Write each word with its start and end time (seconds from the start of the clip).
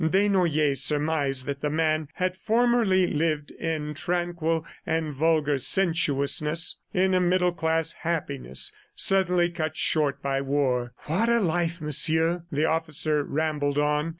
Desnoyers 0.03 0.81
surmised 0.81 1.45
that 1.45 1.61
the 1.61 1.69
man 1.69 2.07
had 2.15 2.35
formerly 2.35 3.05
lived 3.05 3.51
in 3.51 3.93
tranquil 3.93 4.65
and 4.83 5.13
vulgar 5.13 5.59
sensuousness, 5.59 6.79
in 6.91 7.13
a 7.13 7.21
middle 7.21 7.51
class 7.51 7.91
happiness 7.99 8.73
suddenly 8.95 9.47
cut 9.51 9.77
short 9.77 10.19
by 10.19 10.41
war. 10.41 10.93
"What 11.03 11.29
a 11.29 11.39
life, 11.39 11.79
Monsieur!" 11.79 12.45
the 12.51 12.65
officer 12.65 13.23
rambled 13.23 13.77
on. 13.77 14.09